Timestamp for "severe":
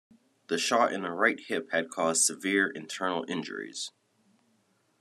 2.23-2.67